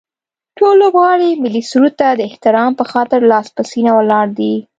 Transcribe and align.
ټول 0.57 0.73
لوبغاړي 0.81 1.29
ملي 1.43 1.61
سرود 1.69 1.93
ته 1.99 2.07
د 2.17 2.21
احترام 2.29 2.71
به 2.79 2.85
خاطر 2.91 3.19
لاس 3.31 3.47
په 3.55 3.61
سینه 3.71 3.91
ولاړ 3.95 4.25
دي 4.39 4.53